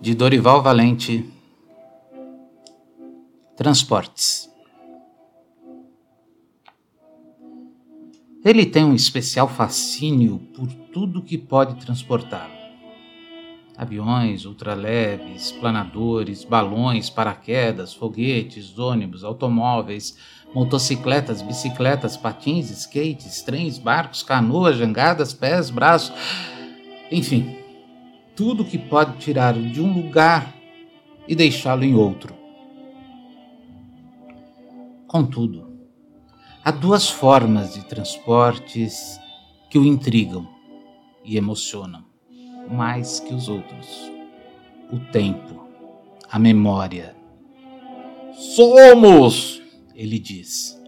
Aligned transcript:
de 0.00 0.14
Dorival 0.14 0.62
Valente. 0.62 1.24
Transportes. 3.56 4.50
Ele 8.44 8.66
tem 8.66 8.84
um 8.84 8.94
especial 8.94 9.48
fascínio 9.48 10.38
por 10.54 10.68
tudo 10.92 11.22
que 11.22 11.36
pode 11.36 11.74
transportar. 11.84 12.50
Aviões, 13.76 14.44
ultraleves, 14.44 15.50
planadores, 15.52 16.44
balões, 16.44 17.10
paraquedas, 17.10 17.92
foguetes, 17.92 18.78
ônibus, 18.78 19.24
automóveis, 19.24 20.16
motocicletas, 20.54 21.42
bicicletas, 21.42 22.16
patins, 22.16 22.70
skates, 22.70 23.42
trens, 23.42 23.78
barcos, 23.78 24.22
canoas, 24.22 24.76
jangadas, 24.76 25.34
pés, 25.34 25.68
braços, 25.68 26.14
enfim, 27.10 27.65
tudo 28.36 28.64
que 28.64 28.78
pode 28.78 29.16
tirar 29.16 29.54
de 29.54 29.80
um 29.80 29.92
lugar 29.92 30.54
e 31.26 31.34
deixá-lo 31.34 31.82
em 31.82 31.94
outro. 31.94 32.34
Contudo, 35.08 35.72
há 36.62 36.70
duas 36.70 37.08
formas 37.08 37.72
de 37.74 37.84
transportes 37.86 39.18
que 39.70 39.78
o 39.78 39.84
intrigam 39.84 40.46
e 41.24 41.36
emocionam 41.36 42.04
mais 42.70 43.20
que 43.20 43.32
os 43.32 43.48
outros: 43.48 44.12
o 44.92 44.98
tempo, 45.10 45.66
a 46.30 46.38
memória. 46.38 47.16
Somos, 48.54 49.62
ele 49.94 50.18
diz, 50.18 50.78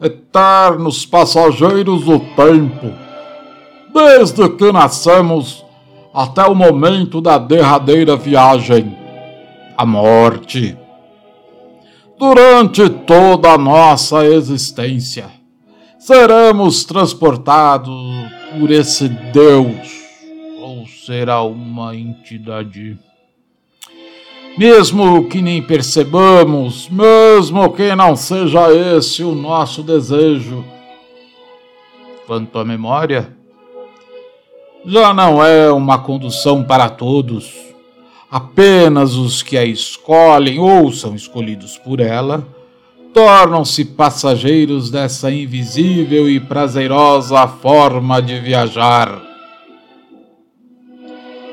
eternos 0.00 1.04
passageiros 1.04 2.04
do 2.04 2.18
tempo, 2.18 2.92
desde 3.92 4.48
que 4.56 4.72
nascemos 4.72 5.63
até 6.14 6.44
o 6.46 6.54
momento 6.54 7.20
da 7.20 7.38
derradeira 7.38 8.16
viagem, 8.16 8.96
a 9.76 9.84
morte. 9.84 10.78
Durante 12.16 12.88
toda 12.88 13.50
a 13.50 13.58
nossa 13.58 14.24
existência, 14.24 15.26
seremos 15.98 16.84
transportados 16.84 17.92
por 18.52 18.70
esse 18.70 19.08
Deus, 19.08 20.04
ou 20.60 20.86
será 20.86 21.42
uma 21.42 21.96
entidade. 21.96 22.96
Mesmo 24.56 25.28
que 25.28 25.42
nem 25.42 25.60
percebamos, 25.60 26.88
mesmo 26.88 27.72
que 27.72 27.92
não 27.96 28.14
seja 28.14 28.72
esse 28.72 29.24
o 29.24 29.34
nosso 29.34 29.82
desejo. 29.82 30.64
Quanto 32.24 32.56
à 32.56 32.64
memória, 32.64 33.36
já 34.86 35.14
não 35.14 35.44
é 35.44 35.70
uma 35.72 35.98
condução 35.98 36.62
para 36.62 36.88
todos. 36.88 37.52
Apenas 38.30 39.14
os 39.14 39.42
que 39.42 39.56
a 39.56 39.64
escolhem 39.64 40.58
ou 40.58 40.92
são 40.92 41.14
escolhidos 41.14 41.78
por 41.78 42.00
ela 42.00 42.46
tornam-se 43.14 43.84
passageiros 43.84 44.90
dessa 44.90 45.30
invisível 45.30 46.28
e 46.28 46.40
prazerosa 46.40 47.46
forma 47.46 48.20
de 48.20 48.40
viajar. 48.40 49.22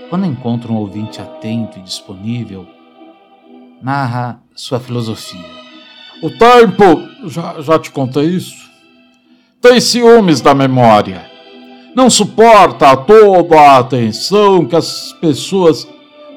Quando 0.09 0.25
encontra 0.25 0.71
um 0.71 0.77
ouvinte 0.77 1.21
atento 1.21 1.77
e 1.77 1.83
disponível, 1.83 2.67
narra 3.81 4.41
sua 4.55 4.79
filosofia. 4.79 5.61
O 6.21 6.29
tempo, 6.31 7.29
já, 7.29 7.61
já 7.61 7.79
te 7.79 7.91
contei 7.91 8.25
isso, 8.25 8.69
tem 9.61 9.79
ciúmes 9.79 10.41
da 10.41 10.55
memória. 10.55 11.30
Não 11.95 12.09
suporta 12.09 12.95
toda 12.95 13.59
a 13.59 13.79
atenção 13.79 14.65
que 14.65 14.75
as 14.75 15.13
pessoas, 15.19 15.85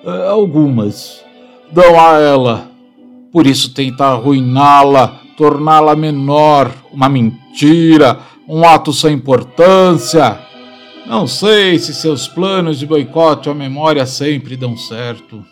eh, 0.05 0.29
algumas, 0.29 1.25
dão 1.71 1.99
a 1.99 2.19
ela. 2.19 2.71
Por 3.33 3.47
isso 3.47 3.73
tenta 3.73 4.07
arruiná-la, 4.07 5.21
torná-la 5.37 5.95
menor, 5.95 6.73
uma 6.93 7.09
mentira, 7.09 8.19
um 8.49 8.65
ato 8.65 8.93
sem 8.93 9.15
importância. 9.15 10.41
Não 11.07 11.27
sei 11.27 11.79
se 11.79 11.95
seus 11.95 12.27
planos 12.27 12.79
de 12.79 12.87
boicote 12.87 13.49
à 13.49 13.55
memória 13.55 14.07
sempre 14.07 14.57
dão 14.57 14.77
certo. 14.77 15.45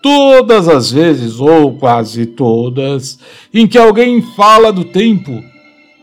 Todas 0.00 0.68
as 0.68 0.92
vezes, 0.92 1.40
ou 1.40 1.76
quase 1.76 2.24
todas, 2.24 3.18
em 3.52 3.66
que 3.66 3.76
alguém 3.76 4.22
fala 4.22 4.72
do 4.72 4.84
tempo, 4.84 5.42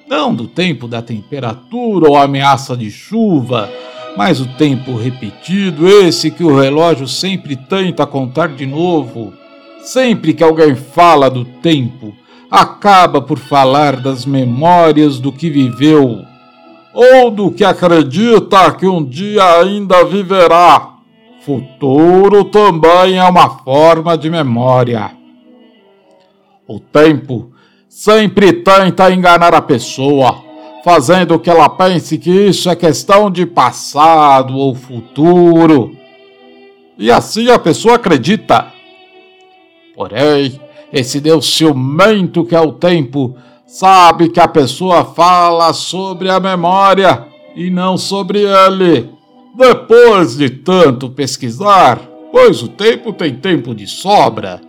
não 0.07 0.33
do 0.33 0.47
tempo 0.47 0.87
da 0.87 1.01
temperatura 1.01 2.09
ou 2.09 2.15
ameaça 2.15 2.75
de 2.77 2.89
chuva, 2.89 3.69
mas 4.15 4.39
o 4.39 4.47
tempo 4.47 4.95
repetido, 4.95 5.87
esse 5.87 6.31
que 6.31 6.43
o 6.43 6.59
relógio 6.59 7.07
sempre 7.07 7.55
tenta 7.55 8.05
contar 8.05 8.49
de 8.49 8.65
novo. 8.65 9.33
Sempre 9.81 10.33
que 10.33 10.43
alguém 10.43 10.75
fala 10.75 11.29
do 11.29 11.45
tempo, 11.45 12.15
acaba 12.49 13.21
por 13.21 13.37
falar 13.37 13.97
das 13.97 14.25
memórias 14.25 15.19
do 15.19 15.31
que 15.31 15.49
viveu, 15.49 16.21
ou 16.93 17.29
do 17.29 17.51
que 17.51 17.63
acredita 17.63 18.71
que 18.71 18.87
um 18.87 19.03
dia 19.03 19.61
ainda 19.61 20.03
viverá. 20.03 20.95
Futuro 21.41 22.45
também 22.45 23.17
é 23.17 23.23
uma 23.23 23.49
forma 23.49 24.17
de 24.17 24.29
memória. 24.29 25.11
O 26.67 26.79
tempo 26.79 27.51
sempre 27.97 28.53
tenta 28.53 29.11
enganar 29.11 29.55
a 29.55 29.61
pessoa, 29.61 30.43
fazendo 30.83 31.39
que 31.39 31.49
ela 31.49 31.67
pense 31.67 32.15
que 32.19 32.29
isso 32.29 32.69
é 32.69 32.75
questão 32.75 33.31
de 33.31 33.43
passado 33.43 34.55
ou 34.55 34.75
futuro. 34.75 35.97
E 36.95 37.09
assim 37.09 37.49
a 37.49 37.57
pessoa 37.57 37.95
acredita. 37.95 38.71
Porém, 39.95 40.61
esse 40.93 41.19
Deus 41.19 41.51
ciumento 41.51 42.45
que 42.45 42.55
é 42.55 42.61
o 42.61 42.71
tempo 42.71 43.35
sabe 43.65 44.29
que 44.29 44.39
a 44.39 44.47
pessoa 44.47 45.03
fala 45.03 45.73
sobre 45.73 46.29
a 46.29 46.39
memória 46.39 47.25
e 47.55 47.71
não 47.71 47.97
sobre 47.97 48.43
ele. 48.43 49.09
Depois 49.55 50.37
de 50.37 50.51
tanto 50.51 51.09
pesquisar, 51.09 51.99
pois 52.31 52.61
o 52.61 52.67
tempo 52.67 53.11
tem 53.11 53.33
tempo 53.33 53.73
de 53.73 53.87
sobra, 53.87 54.61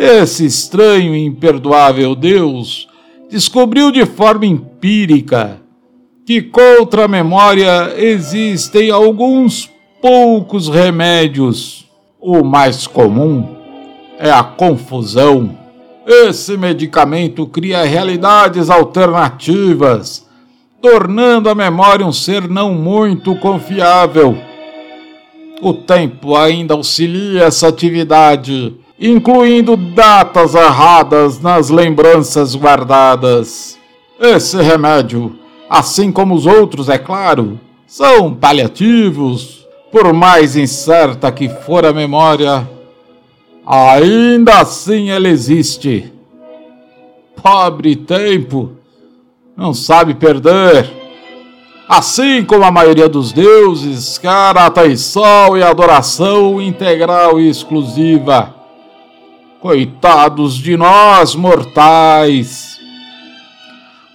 esse 0.00 0.46
estranho 0.46 1.12
e 1.12 1.24
imperdoável 1.24 2.14
Deus 2.14 2.86
descobriu 3.28 3.90
de 3.90 4.06
forma 4.06 4.46
empírica 4.46 5.60
que 6.24 6.40
contra 6.40 7.06
a 7.06 7.08
memória 7.08 7.92
existem 7.96 8.90
alguns 8.90 9.68
poucos 10.00 10.68
remédios. 10.68 11.88
O 12.20 12.44
mais 12.44 12.86
comum 12.86 13.56
é 14.18 14.30
a 14.30 14.44
confusão. 14.44 15.58
Esse 16.06 16.56
medicamento 16.56 17.46
cria 17.46 17.82
realidades 17.82 18.70
alternativas 18.70 20.28
tornando 20.80 21.50
a 21.50 21.54
memória 21.56 22.06
um 22.06 22.12
ser 22.12 22.48
não 22.48 22.72
muito 22.72 23.34
confiável. 23.36 24.38
O 25.60 25.74
tempo 25.74 26.36
ainda 26.36 26.74
auxilia 26.74 27.44
essa 27.44 27.66
atividade, 27.66 28.76
incluindo 29.00 29.76
datas 29.76 30.54
erradas 30.54 31.40
nas 31.40 31.70
lembranças 31.70 32.54
guardadas. 32.54 33.78
Esse 34.20 34.60
remédio, 34.60 35.38
assim 35.68 36.10
como 36.10 36.34
os 36.34 36.46
outros, 36.46 36.88
é 36.88 36.98
claro, 36.98 37.58
são 37.86 38.34
paliativos. 38.34 39.66
Por 39.90 40.12
mais 40.12 40.56
incerta 40.56 41.32
que 41.32 41.48
for 41.48 41.86
a 41.86 41.92
memória, 41.92 42.68
ainda 43.66 44.60
assim 44.60 45.10
ele 45.10 45.28
existe. 45.28 46.12
Pobre 47.42 47.96
tempo! 47.96 48.78
não 49.58 49.74
sabe 49.74 50.14
perder. 50.14 50.88
Assim 51.88 52.44
como 52.44 52.62
a 52.62 52.70
maioria 52.70 53.08
dos 53.08 53.32
deuses, 53.32 54.16
cara 54.16 54.66
atenção 54.66 55.58
e 55.58 55.62
adoração 55.64 56.62
integral 56.62 57.40
e 57.40 57.48
exclusiva. 57.48 58.54
Coitados 59.60 60.54
de 60.54 60.76
nós, 60.76 61.34
mortais. 61.34 62.78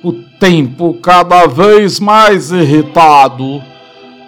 O 0.01 0.13
tempo 0.39 0.93
cada 0.95 1.47
vez 1.47 1.99
mais 1.99 2.51
irritado 2.51 3.61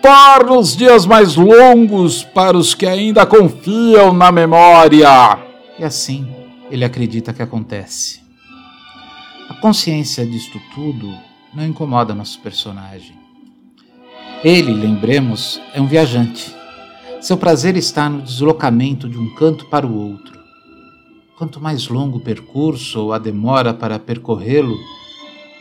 torna 0.02 0.60
os 0.60 0.76
dias 0.76 1.06
mais 1.06 1.36
longos 1.36 2.24
para 2.24 2.58
os 2.58 2.74
que 2.74 2.86
ainda 2.86 3.26
confiam 3.26 4.14
na 4.14 4.32
memória. 4.32 5.40
E 5.80 5.84
assim 5.84 6.28
ele 6.70 6.84
acredita 6.84 7.34
que 7.34 7.42
acontece. 7.42 8.22
A 9.50 9.54
consciência 9.56 10.26
disto 10.26 10.60
tudo 10.74 11.12
não 11.54 11.66
incomoda 11.66 12.14
nosso 12.14 12.40
personagem. 12.42 13.16
Ele, 14.44 14.74
lembremos, 14.74 15.62
é 15.74 15.80
um 15.80 15.88
viajante. 15.88 16.54
Seu 17.22 17.38
prazer 17.38 17.78
está 17.78 18.10
no 18.10 18.22
deslocamento 18.22 19.10
de 19.10 19.18
um 19.18 19.34
canto 19.34 19.66
para 19.66 19.88
o 19.88 19.96
outro. 19.96 20.35
Quanto 21.38 21.60
mais 21.60 21.90
longo 21.90 22.18
o 22.18 22.22
percurso 22.22 23.02
ou 23.02 23.14
a 23.14 23.20
demora 23.20 23.74
para 23.74 24.00
percorrê-lo, 24.00 24.78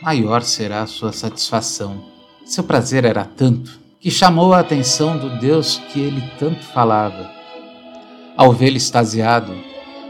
maior 0.01 0.41
será 0.41 0.83
a 0.83 0.87
sua 0.87 1.11
satisfação. 1.11 2.01
Seu 2.45 2.63
prazer 2.63 3.03
era 3.03 3.25
tanto 3.25 3.77
que 3.99 4.09
chamou 4.09 4.53
a 4.53 4.59
atenção 4.59 5.17
do 5.17 5.37
Deus 5.37 5.81
que 5.91 5.99
ele 5.99 6.23
tanto 6.39 6.63
falava. 6.63 7.29
Ao 8.37 8.53
vê-lo 8.53 8.77
extasiado, 8.77 9.53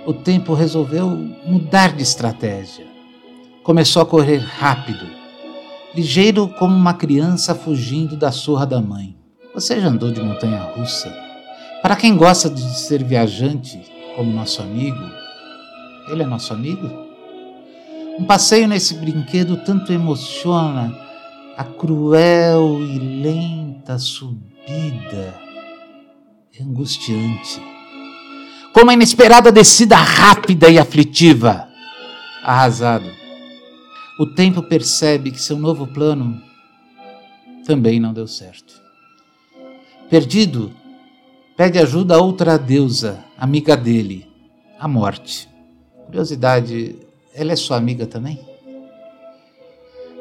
o 0.05 0.13
tempo 0.13 0.53
resolveu 0.53 1.09
mudar 1.47 1.93
de 1.93 2.03
estratégia. 2.03 2.85
Começou 3.63 4.03
a 4.03 4.05
correr 4.05 4.37
rápido, 4.37 5.07
ligeiro 5.95 6.47
como 6.59 6.75
uma 6.75 6.93
criança 6.93 7.55
fugindo 7.55 8.15
da 8.15 8.31
surra 8.31 8.67
da 8.67 8.79
mãe. 8.79 9.17
Você 9.55 9.81
já 9.81 9.87
andou 9.87 10.11
de 10.11 10.21
montanha 10.21 10.61
russa? 10.75 11.11
Para 11.81 11.95
quem 11.95 12.15
gosta 12.15 12.51
de 12.51 12.61
ser 12.77 13.03
viajante, 13.03 13.81
como 14.15 14.31
nosso 14.31 14.61
amigo, 14.61 15.24
ele 16.07 16.23
é 16.23 16.25
nosso 16.25 16.53
amigo? 16.53 16.87
Um 18.17 18.25
passeio 18.25 18.67
nesse 18.67 18.95
brinquedo 18.95 19.57
tanto 19.57 19.91
emociona 19.91 20.95
a 21.57 21.63
cruel 21.63 22.81
e 22.81 22.99
lenta 22.99 23.97
subida 23.97 25.45
é 26.57 26.63
angustiante. 26.63 27.61
Como 28.73 28.91
a 28.91 28.93
inesperada 28.93 29.51
descida 29.51 29.95
rápida 29.95 30.69
e 30.69 30.77
aflitiva. 30.77 31.67
Arrasado, 32.43 33.09
o 34.19 34.27
tempo 34.27 34.61
percebe 34.61 35.31
que 35.31 35.41
seu 35.41 35.57
novo 35.57 35.87
plano 35.87 36.41
também 37.65 37.99
não 37.99 38.13
deu 38.13 38.27
certo. 38.27 38.81
Perdido, 40.09 40.71
pede 41.57 41.79
ajuda 41.79 42.15
a 42.15 42.21
outra 42.21 42.57
deusa, 42.57 43.25
amiga 43.37 43.75
dele, 43.75 44.29
a 44.79 44.87
morte. 44.87 45.49
Curiosidade, 46.05 46.95
ela 47.33 47.51
é 47.51 47.55
sua 47.55 47.77
amiga 47.77 48.05
também? 48.05 48.39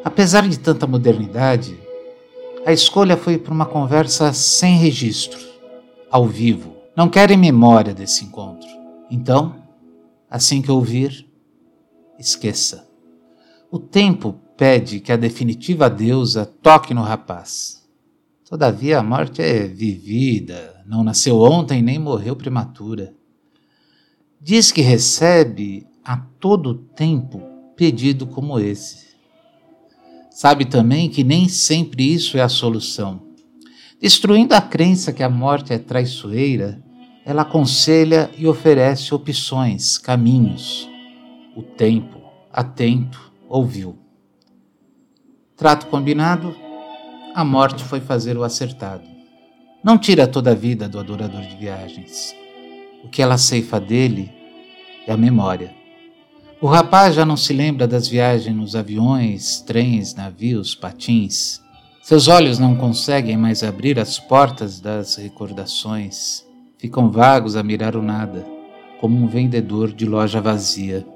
Apesar 0.04 0.48
de 0.48 0.58
tanta 0.58 0.86
modernidade, 0.86 1.78
a 2.66 2.72
escolha 2.72 3.16
foi 3.16 3.38
para 3.38 3.52
uma 3.52 3.66
conversa 3.66 4.32
sem 4.32 4.76
registro, 4.76 5.38
ao 6.10 6.26
vivo. 6.26 6.74
Não 6.96 7.08
quero 7.08 7.36
memória 7.36 7.92
desse 7.92 8.24
encontro. 8.24 8.68
Então, 9.10 9.56
assim 10.30 10.62
que 10.62 10.70
ouvir, 10.70 11.26
esqueça. 12.18 12.88
O 13.70 13.78
tempo 13.78 14.34
pede 14.56 15.00
que 15.00 15.12
a 15.12 15.16
definitiva 15.16 15.90
deusa 15.90 16.46
toque 16.46 16.94
no 16.94 17.02
rapaz. 17.02 17.84
Todavia, 18.48 18.98
a 18.98 19.02
morte 19.02 19.42
é 19.42 19.66
vivida, 19.66 20.82
não 20.86 21.02
nasceu 21.02 21.40
ontem 21.40 21.82
nem 21.82 21.98
morreu 21.98 22.36
prematura. 22.36 23.14
Diz 24.44 24.70
que 24.70 24.82
recebe 24.82 25.86
a 26.04 26.18
todo 26.18 26.74
tempo 26.74 27.40
pedido 27.74 28.26
como 28.26 28.58
esse. 28.58 29.14
Sabe 30.30 30.66
também 30.66 31.08
que 31.08 31.24
nem 31.24 31.48
sempre 31.48 32.12
isso 32.12 32.36
é 32.36 32.42
a 32.42 32.48
solução. 32.50 33.22
Destruindo 33.98 34.54
a 34.54 34.60
crença 34.60 35.14
que 35.14 35.22
a 35.22 35.30
morte 35.30 35.72
é 35.72 35.78
traiçoeira, 35.78 36.78
ela 37.24 37.40
aconselha 37.40 38.30
e 38.36 38.46
oferece 38.46 39.14
opções, 39.14 39.96
caminhos. 39.96 40.86
O 41.56 41.62
tempo, 41.62 42.20
atento, 42.52 43.32
ouviu. 43.48 43.98
Trato 45.56 45.86
combinado, 45.86 46.54
a 47.34 47.42
morte 47.42 47.82
foi 47.82 48.00
fazer 48.02 48.36
o 48.36 48.44
acertado. 48.44 49.08
Não 49.82 49.96
tira 49.96 50.26
toda 50.26 50.50
a 50.50 50.54
vida 50.54 50.86
do 50.86 50.98
adorador 50.98 51.40
de 51.40 51.56
viagens. 51.56 52.43
O 53.04 53.08
que 53.08 53.20
ela 53.20 53.36
ceifa 53.36 53.78
dele 53.78 54.32
é 55.06 55.12
a 55.12 55.16
memória. 55.16 55.74
O 56.60 56.66
rapaz 56.66 57.14
já 57.14 57.24
não 57.26 57.36
se 57.36 57.52
lembra 57.52 57.86
das 57.86 58.08
viagens 58.08 58.56
nos 58.56 58.74
aviões, 58.74 59.60
trens, 59.60 60.14
navios, 60.14 60.74
patins. 60.74 61.60
Seus 62.02 62.28
olhos 62.28 62.58
não 62.58 62.74
conseguem 62.74 63.36
mais 63.36 63.62
abrir 63.62 63.98
as 63.98 64.18
portas 64.18 64.80
das 64.80 65.16
recordações. 65.16 66.42
Ficam 66.78 67.10
vagos 67.10 67.56
a 67.56 67.62
mirar 67.62 67.94
o 67.94 68.02
nada, 68.02 68.46
como 68.98 69.16
um 69.18 69.26
vendedor 69.26 69.92
de 69.92 70.06
loja 70.06 70.40
vazia. 70.40 71.06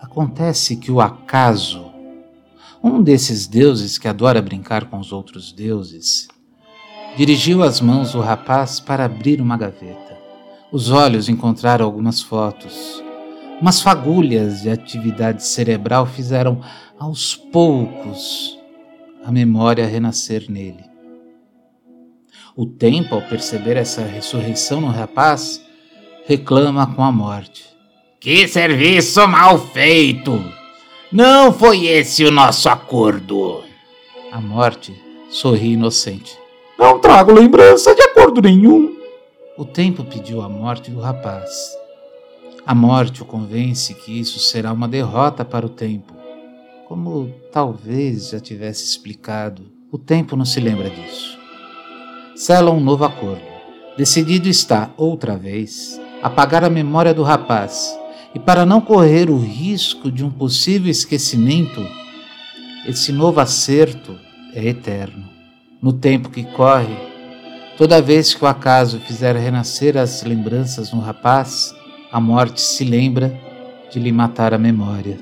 Acontece 0.00 0.76
que 0.76 0.90
o 0.90 1.02
acaso, 1.02 1.92
um 2.82 3.02
desses 3.02 3.46
deuses 3.46 3.98
que 3.98 4.08
adora 4.08 4.40
brincar 4.40 4.86
com 4.86 4.98
os 4.98 5.12
outros 5.12 5.52
deuses, 5.52 6.28
dirigiu 7.16 7.62
as 7.62 7.80
mãos 7.80 8.12
do 8.12 8.20
rapaz 8.20 8.80
para 8.80 9.04
abrir 9.04 9.40
uma 9.40 9.58
gaveta. 9.58 10.05
Os 10.76 10.90
olhos 10.90 11.30
encontraram 11.30 11.86
algumas 11.86 12.20
fotos. 12.20 13.02
Umas 13.62 13.80
fagulhas 13.80 14.60
de 14.60 14.68
atividade 14.68 15.42
cerebral 15.42 16.04
fizeram 16.04 16.60
aos 16.98 17.34
poucos 17.34 18.58
a 19.24 19.32
memória 19.32 19.86
renascer 19.86 20.44
nele. 20.50 20.84
O 22.54 22.66
tempo, 22.66 23.14
ao 23.14 23.22
perceber 23.22 23.78
essa 23.78 24.02
ressurreição 24.02 24.82
no 24.82 24.88
rapaz, 24.88 25.64
reclama 26.26 26.94
com 26.94 27.02
a 27.02 27.10
morte. 27.10 27.64
Que 28.20 28.46
serviço 28.46 29.26
mal 29.26 29.58
feito! 29.58 30.44
Não 31.10 31.54
foi 31.54 31.86
esse 31.86 32.22
o 32.22 32.30
nosso 32.30 32.68
acordo. 32.68 33.64
A 34.30 34.42
morte 34.42 34.94
sorri 35.30 35.72
inocente. 35.72 36.38
Não 36.78 36.98
trago 36.98 37.32
lembrança 37.32 37.94
de 37.94 38.02
acordo 38.02 38.42
nenhum. 38.42 38.95
O 39.58 39.64
tempo 39.64 40.04
pediu 40.04 40.42
a 40.42 40.50
morte 40.50 40.90
do 40.90 41.00
rapaz. 41.00 41.50
A 42.66 42.74
morte 42.74 43.22
o 43.22 43.24
convence 43.24 43.94
que 43.94 44.20
isso 44.20 44.38
será 44.38 44.70
uma 44.70 44.86
derrota 44.86 45.46
para 45.46 45.64
o 45.64 45.70
tempo. 45.70 46.12
Como 46.86 47.32
talvez 47.50 48.28
já 48.28 48.38
tivesse 48.38 48.84
explicado, 48.84 49.62
o 49.90 49.96
tempo 49.96 50.36
não 50.36 50.44
se 50.44 50.60
lembra 50.60 50.90
disso. 50.90 51.38
Sela 52.34 52.70
um 52.70 52.80
novo 52.80 53.06
acordo. 53.06 53.46
Decidido 53.96 54.46
está, 54.46 54.90
outra 54.94 55.38
vez, 55.38 55.98
apagar 56.22 56.62
a 56.62 56.68
memória 56.68 57.14
do 57.14 57.22
rapaz 57.22 57.98
e 58.34 58.38
para 58.38 58.66
não 58.66 58.82
correr 58.82 59.30
o 59.30 59.38
risco 59.38 60.12
de 60.12 60.22
um 60.22 60.30
possível 60.30 60.90
esquecimento, 60.90 61.82
esse 62.86 63.10
novo 63.10 63.40
acerto 63.40 64.18
é 64.52 64.66
eterno. 64.66 65.26
No 65.80 65.94
tempo 65.94 66.28
que 66.28 66.44
corre, 66.44 67.15
toda 67.76 68.02
vez 68.02 68.34
que 68.34 68.44
o 68.44 68.48
acaso 68.48 68.98
fizer 69.00 69.36
renascer 69.36 69.96
as 69.96 70.22
lembranças 70.22 70.92
no 70.92 71.00
rapaz, 71.00 71.74
a 72.10 72.20
morte 72.20 72.60
se 72.60 72.84
lembra 72.84 73.38
de 73.90 73.98
lhe 73.98 74.12
matar 74.12 74.54
a 74.54 74.58
memória. 74.58 75.18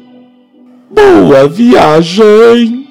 Boa 0.90 1.48
viagem! 1.48 2.83